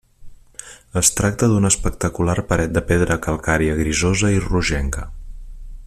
Es 1.01 1.11
tracta 1.19 1.49
d'una 1.51 1.71
espectacular 1.73 2.35
paret 2.53 2.73
de 2.79 2.83
pedra 2.93 3.19
calcària 3.27 3.77
grisosa 3.83 4.33
i 4.39 4.43
rogenca. 4.49 5.07